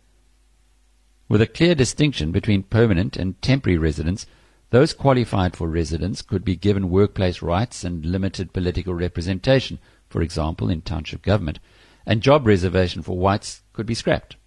[1.28, 4.26] With a clear distinction between permanent and temporary residents,
[4.72, 9.78] those qualified for residence could be given workplace rights and limited political representation,
[10.10, 11.60] for example in township government,
[12.06, 14.38] and job reservation for whites could be scrapped.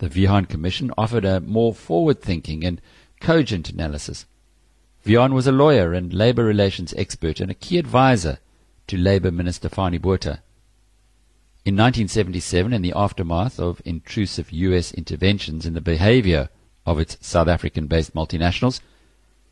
[0.00, 2.80] The Wiehahn Commission offered a more forward-thinking and
[3.20, 4.24] cogent analysis.
[5.04, 8.38] Wiehahn was a lawyer and labor relations expert and a key advisor
[8.86, 10.42] to Labor Minister Fanie Botha.
[11.66, 14.90] In 1977, in the aftermath of intrusive U.S.
[14.92, 16.48] interventions in the behavior
[16.86, 18.80] of its South African-based multinationals,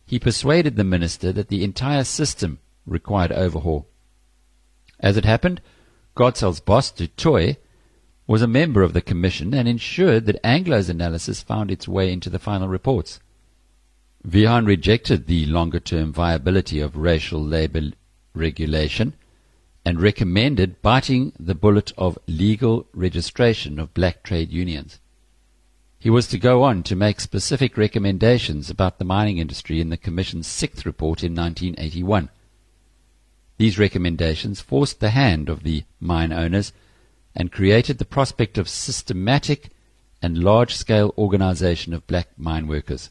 [0.07, 3.87] he persuaded the minister that the entire system required overhaul.
[4.99, 5.61] As it happened,
[6.15, 7.59] Godsell's boss, Du Toit,
[8.29, 12.29] was a member of the commission and ensured that Anglo's analysis found its way into
[12.29, 13.19] the final reports.
[14.25, 17.91] Wiehahn rejected the longer-term viability of racial labor
[18.35, 19.15] regulation
[19.83, 25.01] and recommended biting the bullet of legal registration of black trade unions.
[25.99, 29.97] He was to go on to make specific recommendations about the mining industry in the
[29.97, 32.29] Commission's sixth report in 1981.
[33.57, 36.73] These recommendations forced the hand of the mine owners
[37.35, 39.71] and created the prospect of systematic
[40.21, 43.11] and large-scale organization of black mine workers.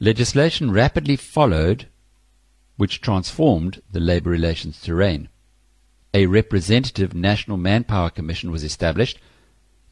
[0.00, 1.86] Legislation rapidly followed
[2.76, 5.28] which transformed the labor relations terrain.
[6.14, 9.18] A representative National Manpower Commission was established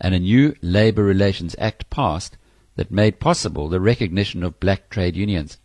[0.01, 2.37] and a new Labor Relations Act passed
[2.77, 5.59] that made possible the recognition of black trade unions.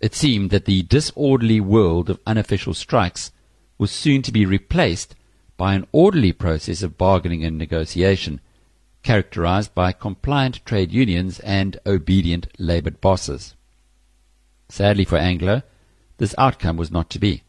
[0.00, 3.30] It seemed that the disorderly world of unofficial strikes
[3.82, 5.16] was soon to be replaced
[5.56, 8.40] by an orderly process of bargaining and negotiation,
[9.02, 13.56] characterized by compliant trade unions and obedient labored bosses.
[14.68, 15.62] Sadly for Anglo,
[16.18, 17.42] this outcome was not to be.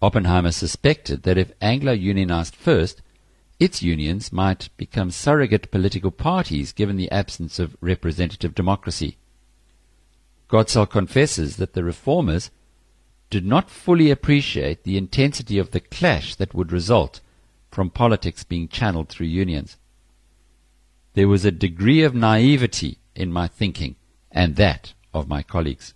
[0.00, 3.02] Oppenheimer suspected that if Anglo unionized first,
[3.58, 9.16] its unions might become surrogate political parties given the absence of representative democracy.
[10.48, 12.52] Godsell confesses that the reformers
[13.30, 17.20] did not fully appreciate the intensity of the clash that would result
[17.70, 19.76] from politics being channeled through unions.
[21.14, 23.96] There was a degree of naivety in my thinking
[24.30, 25.94] and that of my colleagues.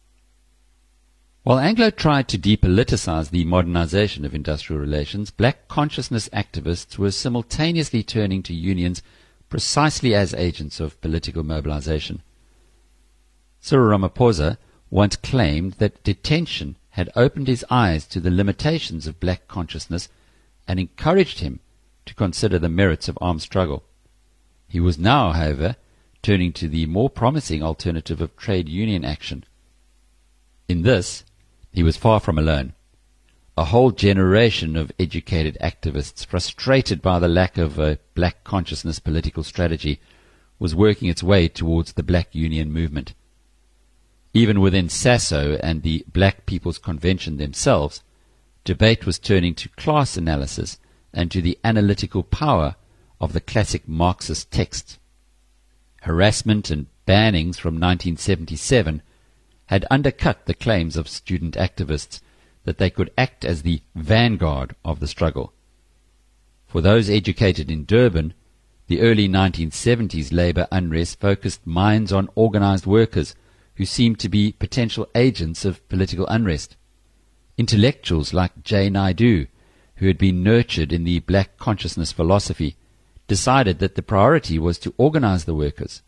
[1.42, 8.03] While Anglo tried to depoliticize the modernization of industrial relations, black consciousness activists were simultaneously
[8.03, 9.03] turning to unions
[9.51, 12.23] precisely as agents of political mobilization.
[13.61, 14.57] Cyril Ramaphosa
[14.90, 20.09] once claimed that detention had opened his eyes to the limitations of black consciousness
[20.69, 21.59] and encouraged him
[22.07, 23.83] to consider the merits of armed struggle.
[24.69, 25.75] He was now, however,
[26.23, 29.43] turning to the more promising alternative of trade union action.
[30.69, 31.25] In this,
[31.73, 32.75] he was far from alone.
[33.57, 39.43] A whole generation of educated activists, frustrated by the lack of a black consciousness political
[39.43, 40.01] strategy,
[40.61, 43.15] was working its way towards the black union movement.
[44.37, 48.03] Even within SASO and the Black People's Convention themselves,
[48.65, 50.77] debate was turning to class analysis
[51.13, 52.75] and to the analytical power
[53.21, 54.99] of the classic Marxist text.
[56.03, 59.03] Harassment and bannings from 1977
[59.67, 62.21] had undercut the claims of student activists
[62.65, 65.53] that they could act as the vanguard of the struggle.
[66.67, 68.35] For those educated in Durban,
[68.89, 73.37] the early 1970s labor unrest focused minds on organized workers
[73.77, 76.77] who seemed to be potential agents of political unrest.
[77.56, 79.46] Intellectuals like Jay Naidoo
[79.96, 82.77] who had been nurtured in the black consciousness philosophy,
[83.27, 86.02] decided that the priority was to organize the workers.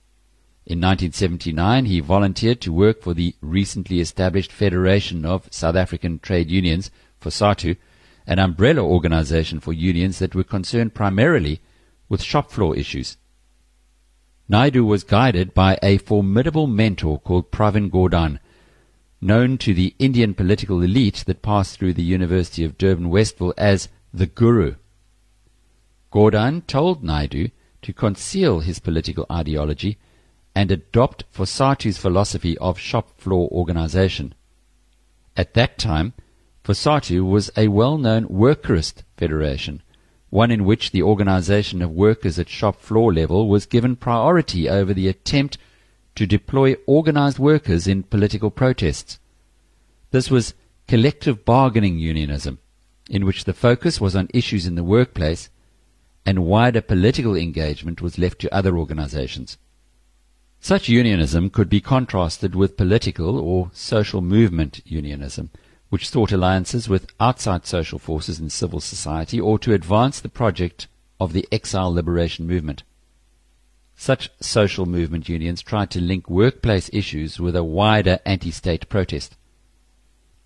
[0.67, 6.51] In 1979, he volunteered to work for the recently established Federation of South African Trade
[6.51, 6.91] Unions,
[7.21, 7.77] FOSATU,
[8.27, 11.61] an umbrella organization for unions that were concerned primarily
[12.09, 13.17] with shop floor issues.
[14.49, 18.39] Naidoo was guided by a formidable mentor called Pravin Gordhan,
[19.21, 23.89] known to the Indian political elite that passed through the University of Durban Westville as
[24.15, 24.77] the Guru.
[26.13, 27.51] Gordhan told Naidoo
[27.83, 29.99] to conceal his political ideology
[30.55, 34.33] and adopt FOSATU's philosophy of shop floor organization.
[35.37, 36.15] At that time,
[36.65, 39.83] FOSATU was a well-known workerist federation,
[40.31, 44.93] one in which the organization of workers at shop floor level was given priority over
[44.93, 45.59] the attempt
[46.15, 49.19] to deploy organized workers in political protests.
[50.11, 50.55] This was
[50.89, 52.59] collective bargaining unionism,
[53.09, 55.51] in which the focus was on issues in the workplace
[56.25, 59.59] and wider political engagement was left to other organizations.
[60.59, 65.51] Such unionism could be contrasted with political or social movement unionism,
[65.89, 70.89] which sought alliances with outside social forces in civil society or to advance the project
[71.21, 72.83] of the exile liberation movement.
[73.97, 79.37] Such social movement unions tried to link workplace issues with a wider anti-state protest.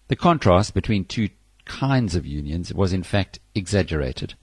[0.09, 1.31] The contrast between two
[1.65, 4.35] kinds of unions was in fact exaggerated.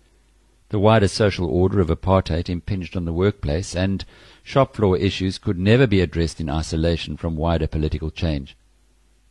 [0.70, 4.04] The wider social order of apartheid impinged on the workplace, and
[4.44, 8.58] shop floor issues could never be addressed in isolation from wider political change.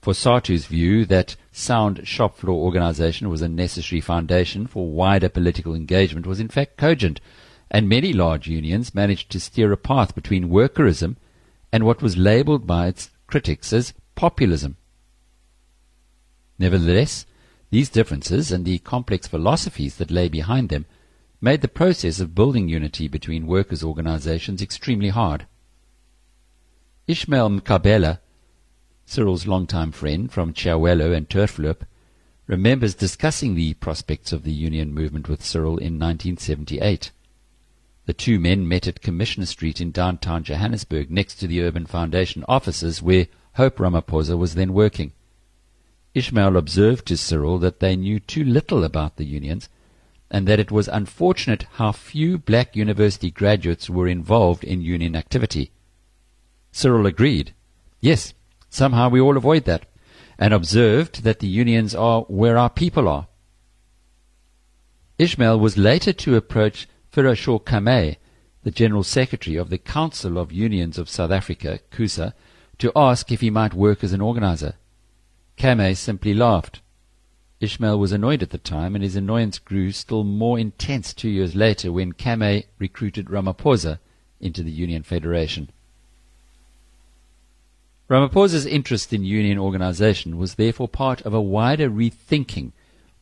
[0.06, 6.28] FOSATU's view that sound shop floor organization was a necessary foundation for wider political engagement
[6.28, 7.20] was in fact cogent
[7.72, 11.16] and many large unions managed to steer a path between workerism
[11.72, 14.76] and what was labeled by its critics as populism.
[16.56, 17.26] Nevertheless,
[17.70, 20.86] these differences and the complex philosophies that lay behind them
[21.40, 25.48] made the process of building unity between workers' organizations extremely hard.
[27.08, 28.20] Ishmael Mkhabela,
[29.08, 31.82] Cyril's longtime friend from Chiawelo and Turfloop,
[32.48, 37.12] remembers discussing the prospects of the union movement with Cyril in 1978.
[38.06, 42.44] The two men met at Commissioner Street in downtown Johannesburg next to the Urban Foundation
[42.48, 45.12] offices where Hope Ramaphosa was then working.
[46.12, 49.68] Ishmael observed to Cyril that they knew too little about the unions
[50.32, 55.70] and that it was unfortunate how few black university graduates were involved in union activity.
[56.72, 57.54] Cyril agreed.
[58.00, 58.34] Yes,
[58.68, 59.86] somehow we all avoid that,
[60.38, 63.28] and observed that the unions are where our people are.
[65.18, 68.16] Ishmael was later to approach Piroshaw Camay,
[68.62, 72.34] the General Secretary of the Council of Unions of South Africa, CUSA,
[72.78, 74.74] to ask if he might work as an organizer.
[75.56, 76.82] Camay simply laughed.
[77.60, 81.54] Ishmael was annoyed at the time, and his annoyance grew still more intense two years
[81.54, 83.98] later when Camay recruited Ramaphosa
[84.40, 85.70] into the Union Federation.
[88.08, 92.70] Ramaphosa's interest in union organization was therefore part of a wider rethinking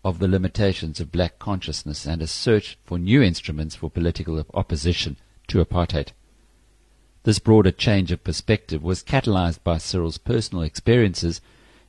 [0.04, 5.16] of the limitations of black consciousness and a search for new instruments for political opposition
[5.48, 6.08] to apartheid.
[7.22, 11.40] This broader change of perspective was catalyzed by Cyril's personal experiences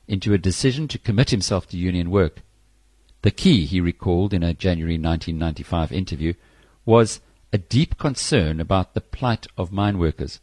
[0.08, 2.40] into a decision to commit himself to union work.
[3.20, 6.32] The key, he recalled in a January 1995 interview,
[6.86, 7.20] was
[7.52, 10.40] a deep concern about the plight of mine workers.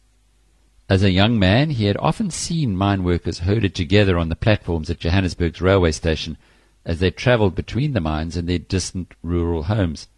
[0.88, 4.90] As a young man, he had often seen mine workers herded together on the platforms
[4.90, 6.36] at Johannesburg's railway station
[6.84, 10.08] as they travelled between the mines and their distant rural homes.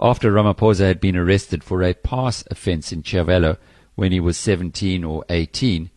[0.00, 3.58] After Ramaphosa had been arrested for a pass offence in Chiawelo
[3.96, 5.90] when he was 17 or 18,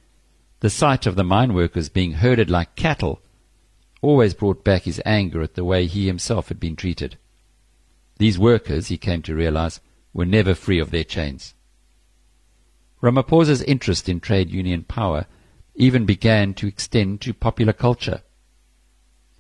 [0.62, 3.22] the sight of the mine workers being herded like cattle
[4.02, 7.18] always brought back his anger at the way he himself had been treated.
[8.18, 9.80] These workers, he came to realize,
[10.12, 11.54] were never free of their chains.
[13.04, 15.26] Ramaphosa's interest in trade union power
[15.76, 18.22] even began to extend to popular culture.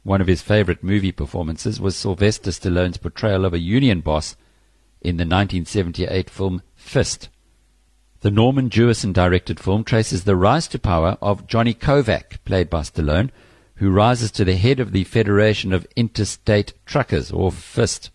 [0.03, 4.35] One of his favorite movie performances was Sylvester Stallone's portrayal of a union boss
[4.99, 7.29] in the 1978 film Fist.
[8.19, 12.81] The Norman Jewison directed film traces the rise to power of Johnny Kovac, played by
[12.81, 13.29] Stallone,
[13.75, 18.11] who rises to the head of the Federation of Interstate Truckers, or FIST.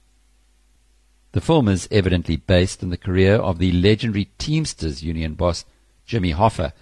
[1.33, 5.65] The film is evidently based on the career of the legendary Teamsters union boss,
[6.07, 6.73] Jimmy Hoffa,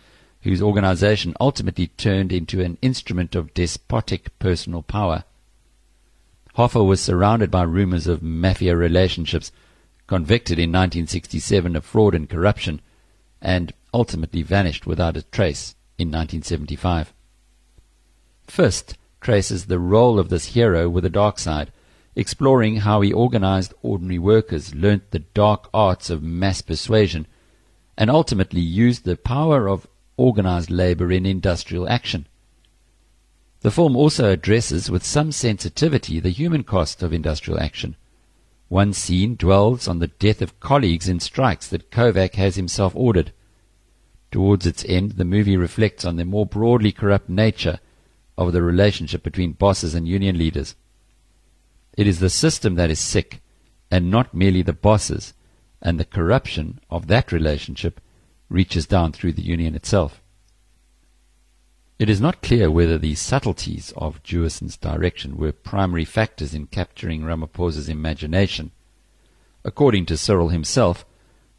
[0.42, 5.24] whose organization ultimately turned into an instrument of despotic personal power.
[6.56, 9.50] Hoffa was surrounded by rumors of mafia relationships,
[10.06, 12.80] convicted in 1967 of fraud and corruption,
[13.42, 17.12] and ultimately vanished without a trace in 1975.
[18.46, 21.72] Fist traces the role of this hero with a dark side,
[22.16, 27.26] exploring how he organized ordinary workers, learnt the dark arts of mass persuasion,
[27.96, 29.86] and ultimately used the power of
[30.16, 32.26] organized labor in industrial action.
[33.60, 37.96] The film also addresses with some sensitivity the human cost of industrial action.
[38.68, 43.32] One scene dwells on the death of colleagues in strikes that Kovac has himself ordered.
[44.30, 47.78] Towards its end, the movie reflects on the more broadly corrupt nature
[48.36, 50.74] of the relationship between bosses and union leaders.
[51.96, 53.40] It is the system that is sick,
[53.90, 55.32] and not merely the bosses,
[55.80, 58.00] and the corruption of that relationship
[58.48, 60.22] reaches down through the union itself.
[61.98, 67.22] It is not clear whether the subtleties of Jewison's direction were primary factors in capturing
[67.22, 68.72] Ramaphosa's imagination.
[69.64, 71.06] According to Cyril himself,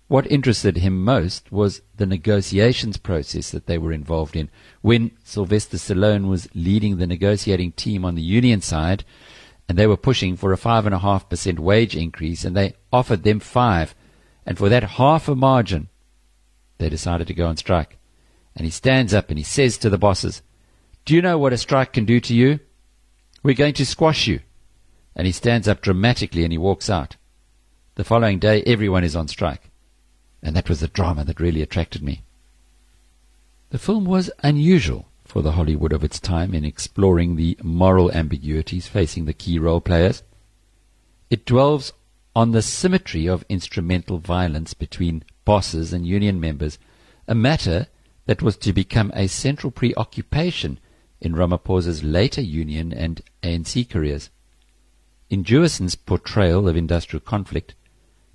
[0.08, 4.50] what interested him most was the negotiations process that they were involved in.
[4.82, 9.04] When Sylvester Stallone was leading the negotiating team on the union side,
[9.68, 12.76] and they were pushing for a five and a half percent wage increase, and they
[12.92, 13.94] offered them five,
[14.46, 15.90] and for that half a margin,
[16.78, 17.98] they decided to go on strike.
[18.56, 20.42] And he stands up and he says to the bosses,
[21.06, 22.60] Do you know what a strike can do to you?
[23.44, 24.40] We're going to squash you.
[25.16, 27.18] And he stands up dramatically and he walks out.
[27.96, 29.70] The following day, everyone is on strike.
[30.42, 32.24] And that was the drama that really attracted me.
[33.70, 38.88] The film was unusual for the Hollywood of its time in exploring the moral ambiguities
[38.88, 40.24] facing the key role players.
[41.30, 41.92] It dwells
[42.34, 46.80] on the symmetry of instrumental violence between bosses and union members,
[47.28, 47.88] a matter
[48.26, 50.80] that was to become a central preoccupation
[51.20, 54.30] in Ramaphosa's later union and ANC careers.
[55.30, 57.76] In Jewison's portrayal of industrial conflict,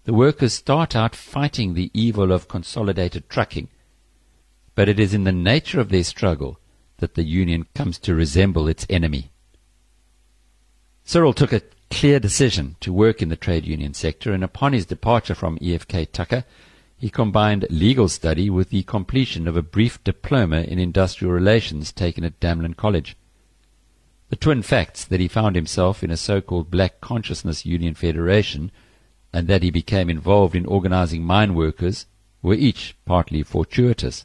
[0.05, 3.68] the workers start out fighting the evil of consolidated trucking,
[4.74, 6.59] but it is in the nature of their struggle
[7.03, 9.32] that the union comes to resemble its enemy.
[11.03, 14.86] Cyril took a clear decision to work in the trade union sector, and upon his
[14.86, 16.44] departure from EFK Tucker,
[16.96, 22.22] he combined legal study with the completion of a brief diploma in industrial relations taken
[22.22, 23.16] at Damelin College.
[24.28, 28.70] The twin facts that he found himself in a so-called Black Consciousness Union Federation
[29.32, 32.07] and that he became involved in organizing mine workers
[32.42, 34.24] were each partly fortuitous.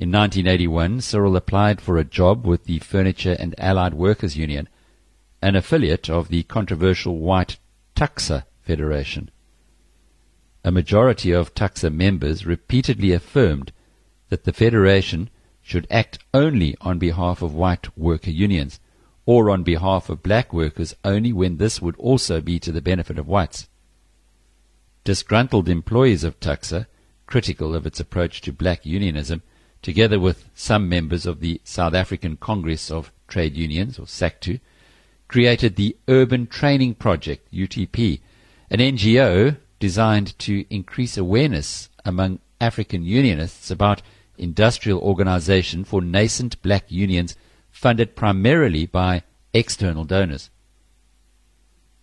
[0.00, 4.68] In 1981, Cyril applied for a job with the Furniture and Allied Workers Union,
[5.42, 7.58] an affiliate of the controversial white
[7.96, 9.28] TUCSA Federation.
[10.62, 13.72] A majority of TUCSA members repeatedly affirmed
[14.28, 15.30] that the Federation
[15.62, 18.78] should act only on behalf of white worker unions,
[19.26, 23.18] or on behalf of black workers only when this would also be to the benefit
[23.18, 23.66] of whites.
[25.02, 26.86] Disgruntled employees of TUCSA,
[27.26, 29.42] critical of its approach to black unionism,
[29.82, 34.60] together with some members of the South African Congress of Trade Unions, or SACTU,
[35.28, 38.20] created the Urban Training Project, UTP,
[38.70, 44.02] an NGO designed to increase awareness among African Unionists about
[44.36, 47.36] industrial organization for nascent black unions
[47.70, 49.22] funded primarily by
[49.52, 50.50] external donors.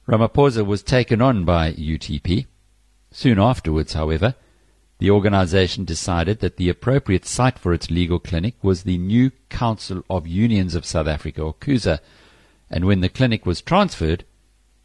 [0.07, 2.45] Ramaphosa was taken on by UTP.
[3.11, 4.35] Soon afterwards, however,
[5.05, 10.03] the organization decided that the appropriate site for its legal clinic was the new Council
[10.09, 11.99] of Unions of South Africa, or CUSA,
[12.71, 14.25] and when the clinic was transferred,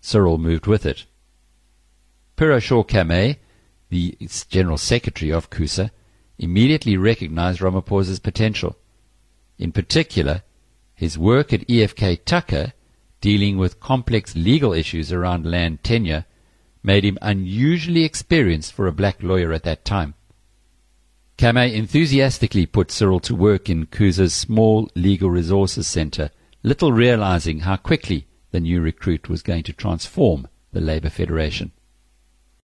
[0.03, 1.07] Cyril moved with it.
[2.37, 3.39] Piroshaw Camay,
[3.89, 4.15] the
[4.51, 5.91] General Secretary of CUSA,
[6.39, 8.77] immediately recognized Ramaphosa's potential.
[9.59, 10.43] In particular,
[10.95, 12.75] his work at EFK Tucker,
[13.23, 16.27] dealing with complex legal issues around land tenure,
[16.83, 20.15] made him unusually experienced for a black lawyer at that time.
[21.37, 26.31] Camay enthusiastically put Cyril to work in CUSA's small legal resources center,
[26.63, 31.73] little realizing how quickly the new recruit was going to transform the Labour Federation.